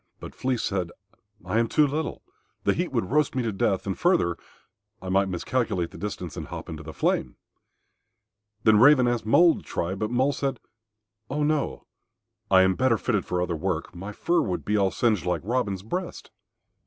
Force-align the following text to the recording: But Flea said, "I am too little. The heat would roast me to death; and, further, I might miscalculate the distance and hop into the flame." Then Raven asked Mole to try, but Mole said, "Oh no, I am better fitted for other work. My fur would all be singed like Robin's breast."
But 0.19 0.33
Flea 0.33 0.57
said, 0.57 0.91
"I 1.45 1.59
am 1.59 1.67
too 1.67 1.85
little. 1.85 2.23
The 2.63 2.73
heat 2.73 2.91
would 2.91 3.11
roast 3.11 3.35
me 3.35 3.43
to 3.43 3.51
death; 3.51 3.85
and, 3.85 3.95
further, 3.95 4.35
I 4.99 5.09
might 5.09 5.29
miscalculate 5.29 5.91
the 5.91 5.99
distance 5.99 6.35
and 6.35 6.47
hop 6.47 6.69
into 6.69 6.81
the 6.81 6.91
flame." 6.91 7.35
Then 8.63 8.79
Raven 8.79 9.07
asked 9.07 9.27
Mole 9.27 9.57
to 9.57 9.61
try, 9.61 9.93
but 9.93 10.09
Mole 10.09 10.33
said, 10.33 10.59
"Oh 11.29 11.43
no, 11.43 11.85
I 12.49 12.63
am 12.63 12.73
better 12.73 12.97
fitted 12.97 13.25
for 13.27 13.43
other 13.43 13.55
work. 13.55 13.93
My 13.93 14.11
fur 14.11 14.41
would 14.41 14.67
all 14.75 14.87
be 14.89 14.95
singed 14.95 15.27
like 15.27 15.41
Robin's 15.43 15.83
breast." 15.83 16.31